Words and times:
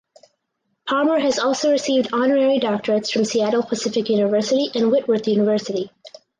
Palmer 0.87 1.19
has 1.19 1.37
also 1.37 1.69
received 1.69 2.11
honorary 2.11 2.59
doctorates 2.59 3.11
from 3.11 3.23
Seattle 3.23 3.61
Pacific 3.61 4.09
University 4.09 4.71
and 4.73 4.91
Whitworth 4.91 5.27
University. 5.27 5.91